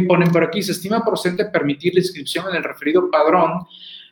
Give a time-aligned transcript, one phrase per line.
[0.00, 3.66] ponen por aquí, se estima procedente permitir la inscripción en el referido padrón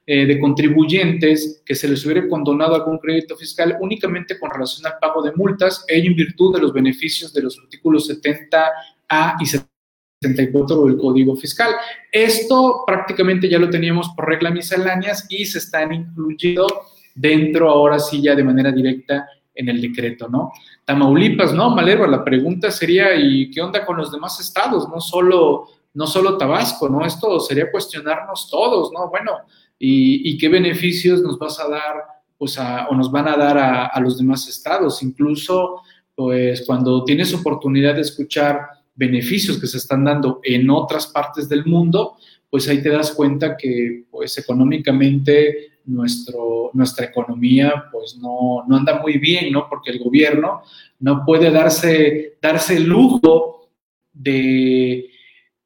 [0.06, 4.98] eh, de contribuyentes que se les hubiera condonado algún crédito fiscal únicamente con relación al
[5.01, 10.85] pago de multas, ello en virtud de los beneficios de los artículos 70A y 74
[10.85, 11.74] del Código Fiscal.
[12.12, 16.66] Esto prácticamente ya lo teníamos por regla misceláneas y se están incluyendo
[17.15, 20.52] dentro ahora sí ya de manera directa en el decreto, ¿no?
[20.84, 21.70] Tamaulipas, ¿no?
[21.74, 24.88] Malero, la pregunta sería, ¿y qué onda con los demás estados?
[24.88, 27.05] No solo, no solo Tabasco, ¿no?
[27.05, 29.09] Esto sería cuestionarnos todos, ¿no?
[29.09, 29.33] Bueno,
[29.78, 31.95] ¿y, qué beneficios nos vas a dar,
[32.39, 35.02] pues, o nos van a dar a, a los demás estados?
[35.02, 35.83] Incluso,
[36.14, 38.61] pues, cuando tienes oportunidad de escuchar
[38.95, 42.17] beneficios que se están dando en otras partes del mundo,
[42.51, 49.19] pues ahí te das cuenta que, pues, económicamente nuestro, nuestra economía pues no, anda muy
[49.19, 49.69] bien, ¿no?
[49.69, 50.62] Porque el gobierno
[50.98, 53.69] no puede darse, darse el lujo
[54.12, 55.06] de,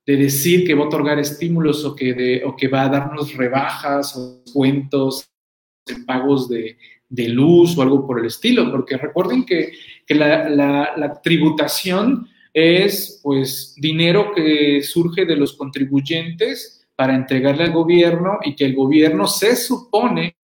[0.07, 4.43] decir que va a otorgar estímulos o que, o que va a darnos rebajas o
[4.53, 5.29] cuentos
[5.87, 6.77] en pagos de,
[7.29, 9.73] luz o algo por el estilo, porque recuerden que,
[10.09, 18.39] la, la, tributación es pues dinero que surge de los contribuyentes para entregarle al gobierno
[18.45, 20.37] y que el gobierno se supone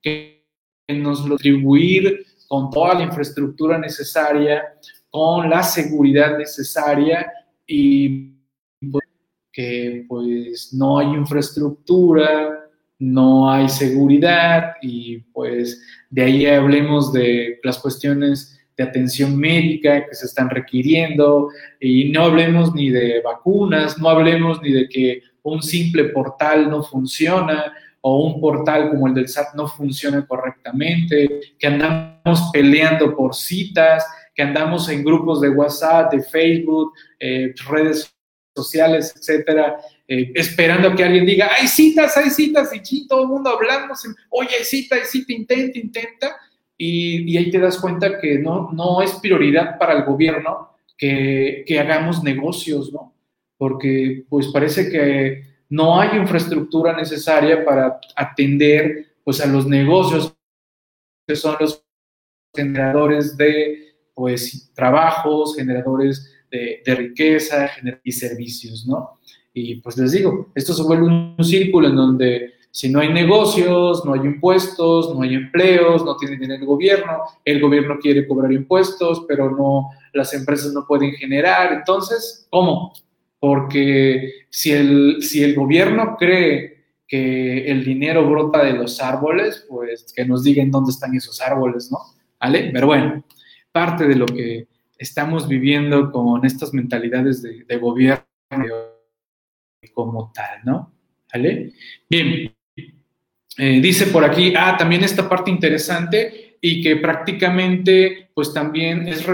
[0.00, 0.46] que
[0.88, 4.62] nos lo atribuir con toda la infraestructura necesaria,
[5.10, 7.30] con la seguridad necesaria
[7.66, 8.34] y
[9.52, 17.78] que pues no hay infraestructura, no hay seguridad y pues de ahí hablemos de las
[17.78, 21.48] cuestiones de atención médica que se están requiriendo
[21.80, 26.82] y no hablemos ni de vacunas, no hablemos ni de que un simple portal no
[26.82, 33.34] funciona o un portal como el del SAT no funciona correctamente, que andamos peleando por
[33.34, 38.14] citas, que andamos en grupos de WhatsApp, de Facebook, eh, redes
[38.54, 43.50] sociales, etcétera, eh, esperando que alguien diga, hay citas, hay citas, y todo el mundo
[43.50, 43.94] hablando,
[44.30, 46.36] oye, cita, hay cita, intenta, intenta,
[46.76, 51.80] y, ahí te das cuenta que no, no es prioridad para el gobierno que, que
[51.80, 53.14] hagamos negocios, ¿no?
[53.58, 60.34] porque pues parece que no hay infraestructura necesaria para atender pues a los negocios
[61.26, 61.84] que son los
[62.54, 67.70] generadores de pues trabajos, generadores de, riqueza
[68.02, 69.20] y servicios, ¿no?
[69.52, 74.04] Y pues les digo, esto se vuelve un círculo en donde si no hay negocios,
[74.04, 78.52] no hay impuestos, no hay empleos, no tiene dinero el gobierno, el gobierno quiere cobrar
[78.52, 81.72] impuestos, pero no, las empresas no pueden generar.
[81.72, 82.92] Entonces, ¿cómo?
[83.40, 90.12] Porque si el, si el gobierno cree que el dinero brota de los árboles, pues
[90.14, 91.98] que nos digan dónde están esos árboles, ¿no?
[92.38, 92.70] ¿Vale?
[92.72, 93.24] Pero bueno,
[93.72, 98.24] parte de lo que estamos viviendo con estas mentalidades de, gobierno
[99.94, 100.92] como tal, ¿no?
[101.32, 101.72] ¿Vale?
[102.08, 102.52] Bien,
[103.56, 109.24] eh, dice por aquí, ah, también esta parte interesante y que prácticamente pues también es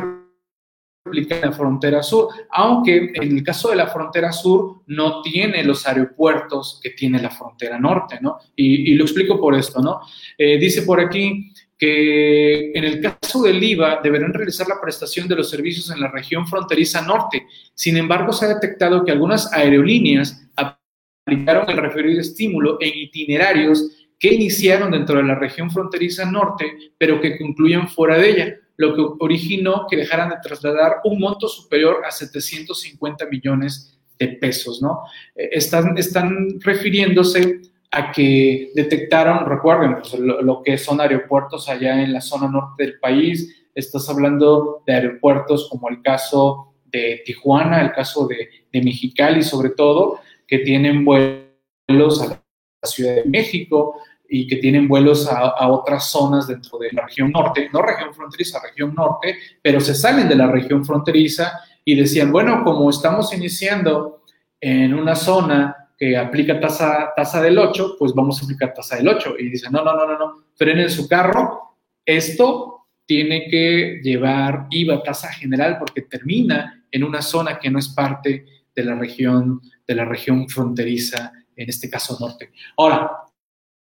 [1.12, 5.86] en la frontera sur, aunque en el caso de la frontera sur no tiene los
[5.86, 8.38] aeropuertos que tiene la frontera norte, ¿no?
[8.56, 10.00] Y, lo explico por esto, ¿no?
[10.38, 15.36] Eh, dice por aquí que en el caso del IVA deberán realizar la prestación de
[15.36, 17.46] los servicios en la región fronteriza norte.
[17.74, 24.32] Sin embargo, se ha detectado que algunas aerolíneas aplicaron el referido estímulo en itinerarios que
[24.32, 26.64] iniciaron dentro de la región fronteriza norte,
[26.96, 31.48] pero que concluyen fuera de ella lo que originó que dejaran de trasladar un monto
[31.48, 35.02] superior a 750 millones de pesos, ¿no?
[35.34, 42.20] Eh, están, refiriéndose a que detectaron, recuerden, pues, lo, que son aeropuertos allá en la
[42.20, 48.26] zona norte del país, estás hablando de aeropuertos como el caso de Tijuana, el caso
[48.26, 54.88] de Mexicali sobre todo, que tienen vuelos a la Ciudad de México, y que tienen
[54.88, 59.80] vuelos a, otras zonas dentro de la región norte, no región fronteriza, región norte, pero
[59.80, 64.22] se salen de la región fronteriza y decían, bueno, como estamos iniciando
[64.60, 69.08] en una zona que aplica tasa, tasa del 8, pues vamos a aplicar tasa del
[69.08, 69.34] 8.
[69.38, 75.02] Y dicen, no, no, no, no, no, frenen su carro, esto tiene que llevar IVA
[75.02, 79.94] tasa general porque termina en una zona que no es parte de la región, de
[79.94, 82.50] la región fronteriza, en este caso norte.
[82.76, 83.10] Ahora,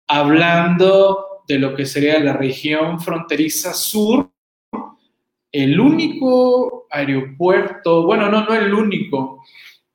[0.08, 4.30] hablando de lo que sería la región fronteriza sur,
[5.52, 9.44] el único aeropuerto, bueno, no, no el único,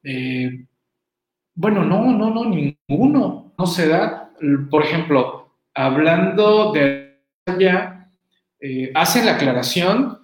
[0.04, 0.65] eh,
[1.56, 4.31] bueno, no, no, no, ninguno, no se da.
[4.69, 8.10] Por ejemplo, hablando de allá,
[8.60, 10.19] eh, hacen la aclaración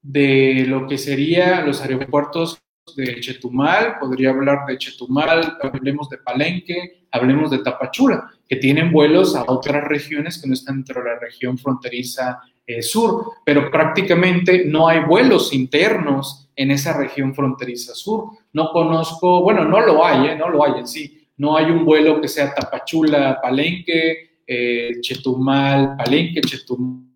[0.00, 2.60] de lo que serían los aeropuertos
[2.96, 9.36] de Chetumal, podría hablar de Chetumal, hablemos de Palenque, hablemos de Tapachula, que tienen vuelos
[9.36, 14.64] a otras regiones que no están dentro de la región fronteriza eh, sur, pero prácticamente
[14.66, 18.30] no hay vuelos internos en esa región fronteriza sur.
[18.52, 20.36] No conozco, bueno, no lo hay, ¿eh?
[20.36, 21.28] no lo hay en sí.
[21.38, 27.06] No hay un vuelo que sea Tapachula, Palenque, eh, Chetumal, Palenque, Chetumal,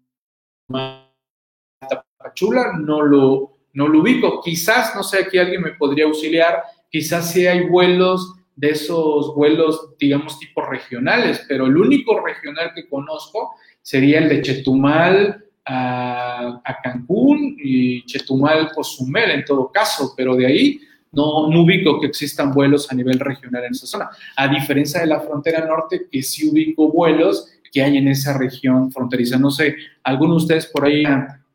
[1.89, 4.41] Tapachula, no lo, no lo ubico.
[4.43, 9.99] Quizás, no sé, aquí alguien me podría auxiliar, quizás sí hay vuelos de esos vuelos,
[9.99, 17.57] digamos, tipo regionales, pero el único regional que conozco sería el de Chetumal a, Cancún
[17.63, 20.81] y Chetumal Cozumel en todo caso, pero de ahí
[21.13, 25.07] no, no, ubico que existan vuelos a nivel regional en esa zona, a diferencia de
[25.07, 29.39] la frontera norte, que sí ubico vuelos que hay en esa región fronteriza.
[29.39, 31.05] No sé, alguno de ustedes por ahí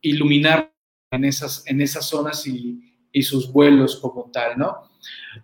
[0.01, 0.70] iluminar
[1.11, 2.87] en esas, en esas zonas y,
[3.23, 4.89] sus vuelos como tal, ¿no?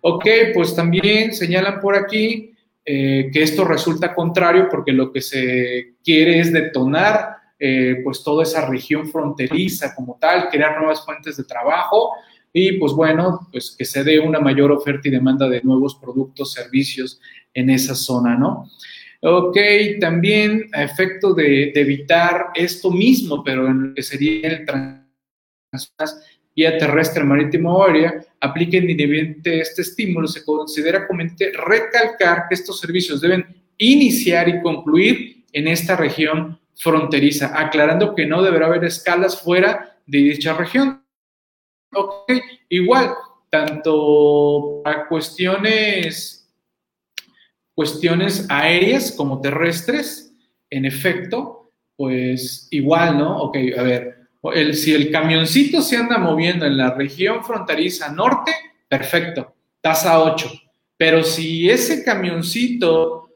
[0.00, 0.24] Ok,
[0.54, 6.40] pues también señalan por aquí eh, que esto resulta contrario porque lo que se quiere
[6.40, 12.12] es detonar eh, pues toda esa región fronteriza como tal, crear nuevas fuentes de trabajo
[12.54, 16.54] y pues bueno, pues que se dé una mayor oferta y demanda de nuevos productos,
[16.54, 17.20] servicios
[17.52, 18.70] en esa zona, ¿no?
[19.20, 19.58] Ok,
[20.00, 25.07] también a efecto de, de evitar esto mismo, pero en lo que sería el transporte
[26.54, 32.80] vía terrestre, marítimo o aérea, apliquen independientemente este estímulo, se considera conveniente recalcar que estos
[32.80, 33.46] servicios deben
[33.78, 40.18] iniciar y concluir en esta región fronteriza, aclarando que no deberá haber escalas fuera de
[40.18, 41.04] dicha región.
[41.92, 42.32] Ok,
[42.68, 43.14] igual,
[43.50, 46.52] tanto a cuestiones,
[47.74, 50.34] cuestiones aéreas como terrestres,
[50.70, 53.38] en efecto, pues igual, ¿no?
[53.42, 58.52] Ok, a ver, el, si el camioncito se anda moviendo en la región fronteriza norte,
[58.88, 60.50] perfecto, tasa 8.
[60.96, 63.30] Pero si ese camioncito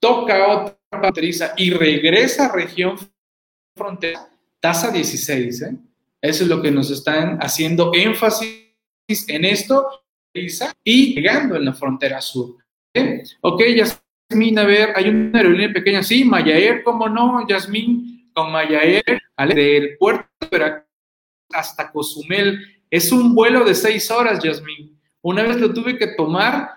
[0.00, 2.96] toca otra fronteriza y regresa a región
[3.76, 4.30] fronteriza,
[4.60, 5.62] tasa 16.
[5.62, 5.76] ¿eh?
[6.20, 8.66] Eso es lo que nos están haciendo énfasis
[9.28, 9.86] en esto
[10.84, 12.56] y llegando en la frontera sur.
[12.94, 13.22] ¿eh?
[13.40, 18.19] Ok, Yasmin, a ver, hay una aerolínea pequeña, sí, Mayaer, ¿cómo no, Yasmin?
[18.44, 19.04] Mayaer
[19.54, 20.86] del puerto de Veracruz
[21.52, 22.60] hasta Cozumel.
[22.90, 24.98] Es un vuelo de seis horas, Yasmín.
[25.22, 26.70] Una vez lo tuve que tomar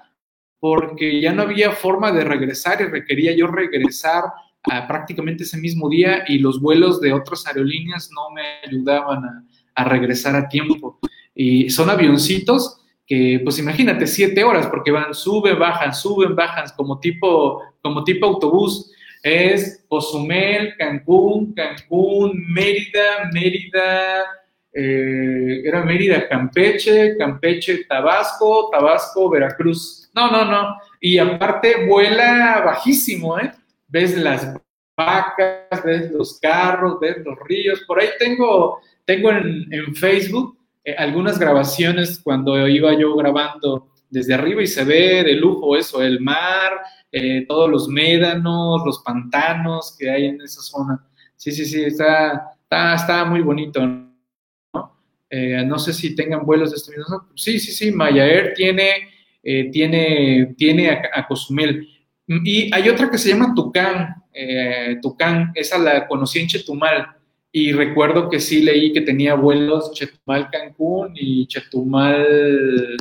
[0.60, 4.24] porque ya no había forma de regresar y requería yo regresar
[4.64, 9.44] a prácticamente ese mismo día y los vuelos de otras aerolíneas no me ayudaban a,
[9.76, 11.00] a regresar a tiempo.
[11.36, 17.00] Y son avioncitos que, pues imagínate, siete horas, porque van, suben, bajan, suben, bajan, como
[17.00, 18.93] tipo, como tipo autobús
[19.24, 24.26] es Cozumel, Cancún, Cancún, Mérida, Mérida,
[24.74, 30.10] eh, era Mérida, Campeche, Campeche, Tabasco, Tabasco, Veracruz.
[30.14, 30.76] No, no, no.
[31.00, 33.52] Y aparte vuela bajísimo, ¿eh?
[33.88, 34.54] Ves las
[34.98, 37.82] vacas, ves los carros, ves los ríos.
[37.88, 44.62] Por ahí tengo, tengo en, Facebook eh, algunas grabaciones cuando iba yo grabando desde arriba
[44.62, 46.82] y se ve de lujo eso, el mar,
[47.16, 51.06] eh, todos los médanos, los pantanos que hay en esa zona.
[51.36, 54.98] Sí, sí, sí, está, está, muy bonito, ¿no?
[55.30, 57.28] Eh, no sé si tengan vuelos de este mismo.
[57.36, 59.10] Sí, sí, sí, Mayaer tiene,
[59.44, 61.88] eh, tiene, tiene a, Cozumel.
[62.26, 64.16] Y hay otra que se llama Tucán,
[65.00, 67.10] Tucán, esa la conocí en Chetumal.
[67.52, 72.98] Y recuerdo que sí leí que tenía vuelos Chetumal-Cancún y Chetumal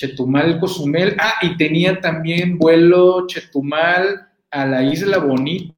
[0.00, 1.14] Chetumal, Cozumel.
[1.18, 5.74] Ah, y tenía también vuelo Chetumal a la Isla Bonita.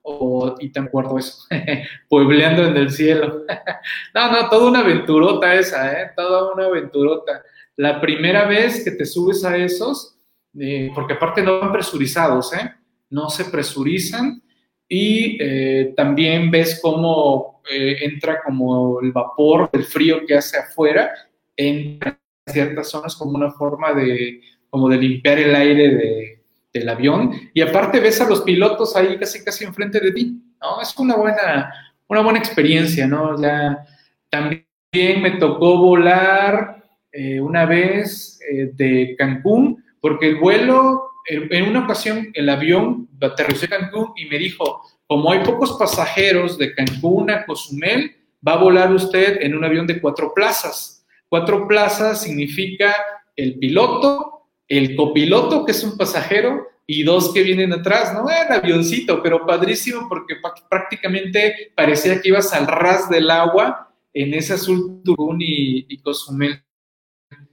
[0.00, 1.46] O, y te acuerdo eso,
[2.08, 3.44] puebleando en el cielo.
[4.14, 6.10] no, no, toda una aventurota esa, ¿eh?
[6.16, 7.42] Toda una aventurota.
[7.76, 10.18] La primera vez que te subes a esos,
[10.58, 12.72] eh, porque aparte no van presurizados, ¿eh?
[13.10, 14.42] No se presurizan
[14.88, 21.12] y eh, también ves cómo eh, entra como el vapor del frío que hace afuera
[21.56, 21.98] en
[22.46, 24.40] ciertas zonas como una forma de,
[24.70, 26.42] como de limpiar el aire
[26.72, 27.32] del avión.
[27.54, 30.80] Y aparte ves a los pilotos ahí casi casi enfrente de ti, ¿no?
[30.80, 31.72] Es una buena,
[32.08, 33.40] una buena experiencia, ¿no?
[33.40, 33.84] Ya,
[34.30, 36.82] también me tocó volar
[37.12, 43.66] eh, una vez eh, de Cancún, porque el vuelo, en una ocasión el avión aterrizó
[43.66, 48.16] en Cancún y me dijo, como hay pocos pasajeros de Cancún a Cozumel,
[48.46, 51.01] va a volar usted en un avión de cuatro plazas.
[51.32, 52.94] Cuatro plazas significa
[53.36, 58.28] el piloto, el copiloto, que es un pasajero, y dos que vienen atrás, ¿no?
[58.28, 60.36] Era avioncito, pero padrísimo porque
[60.68, 66.62] prácticamente parecía que ibas al ras del agua en ese azul Tubún y, y Cozumel.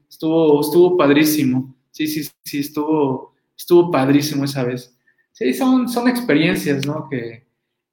[0.09, 1.73] Estuvo, estuvo padrísimo.
[1.91, 4.93] Sí, sí, sí, estuvo, estuvo padrísimo esa vez.
[5.31, 7.07] Sí, son, son experiencias, ¿no?
[7.09, 7.47] Que,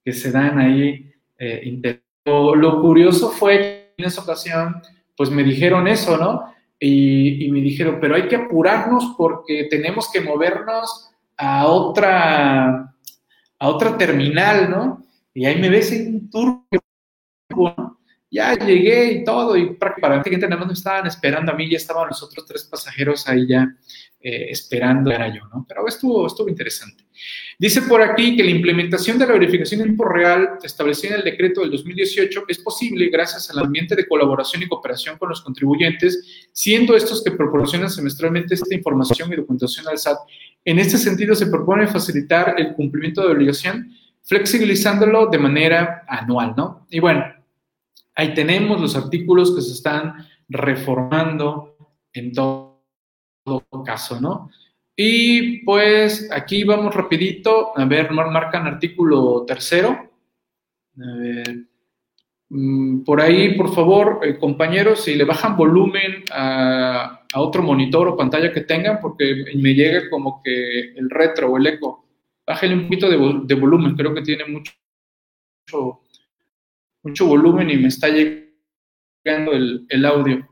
[0.05, 1.13] que se dan ahí.
[1.39, 1.81] Eh,
[2.25, 4.83] lo, curioso fue que en esa ocasión,
[5.17, 6.53] pues me dijeron eso, ¿no?
[6.79, 12.95] Y, me dijeron, pero hay que apurarnos porque tenemos que movernos a otra,
[13.59, 15.05] a otra terminal, ¿no?
[15.33, 16.61] Y ahí me ves en un tour,
[17.51, 17.99] ¿no?
[18.31, 22.09] Ya llegué y todo, y prácticamente nada más me estaban esperando a mí, ya estaban
[22.09, 23.75] los otros tres pasajeros ahí ya
[24.29, 25.65] eh, esperando, era yo, ¿no?
[25.69, 27.05] Pero estuvo, estuvo interesante.
[27.61, 31.25] Dice por aquí que la implementación de la verificación en tiempo real establecida en el
[31.27, 36.49] decreto del 2018 es posible gracias al ambiente de colaboración y cooperación con los contribuyentes,
[36.51, 40.19] siendo estos que proporcionan semestralmente esta información y documentación al SAT.
[40.65, 43.93] En este sentido, se propone facilitar el cumplimiento de obligación,
[44.25, 46.85] flexibilizándolo de manera anual, ¿no?
[46.91, 47.25] Y bueno,
[48.17, 51.77] ahí tenemos los artículos que se están reformando
[52.13, 52.66] en todo
[53.85, 54.51] caso, ¿no?
[54.97, 60.11] Y pues aquí vamos rapidito, a ver, marcan artículo tercero.
[62.49, 68.17] Mm, por ahí, por favor, eh, compañeros, si le bajan volumen a, otro monitor o
[68.17, 72.07] pantalla que tengan, porque me llega como que el retro o el eco.
[72.47, 74.73] Bájale un poquito de, volumen, creo que tiene mucho,
[77.03, 80.49] mucho, volumen y me está llegando el, audio.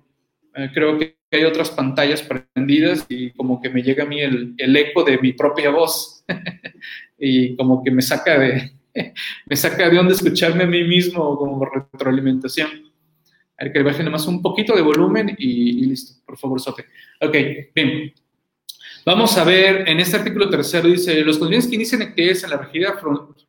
[0.56, 4.76] Eh, creo que hay otras pantallas prendidas y como que me llega a mí el,
[4.76, 6.24] eco de mi propia voz
[7.18, 8.72] y como que me saca de
[9.46, 12.68] me saca de donde escucharme a mí mismo como retroalimentación.
[13.58, 16.86] A ver que le baje más un poquito de volumen y, listo, por favor, Sote.
[17.20, 17.36] Ok,
[17.74, 18.12] bien.
[19.06, 22.70] Vamos a ver, en este artículo tercero dice, los contribuyentes que inician actividades en la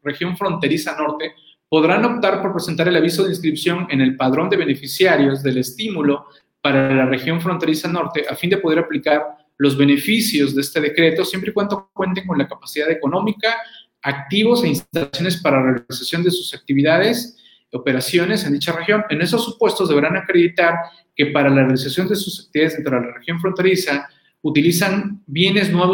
[0.04, 1.34] región fronteriza norte
[1.70, 6.26] podrán optar por presentar el aviso de inscripción en el padrón de beneficiarios del estímulo
[6.66, 9.24] para la región fronteriza norte a fin de poder aplicar
[9.56, 13.56] los beneficios de este decreto siempre y cuando cuenten con la capacidad económica,
[14.02, 17.38] activos e instalaciones para la realización de sus actividades
[17.72, 19.04] operaciones en dicha región.
[19.12, 20.74] En esos supuestos deberán acreditar
[21.16, 24.10] que para la realización de sus actividades dentro de la región fronteriza
[24.42, 25.94] utilizan bienes nuevos